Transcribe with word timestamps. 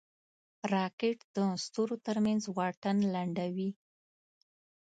راکټ 0.73 1.17
د 1.35 1.37
ستورو 1.63 1.95
ترمنځ 2.05 2.41
واټن 2.57 2.97
لنډوي 3.13 3.69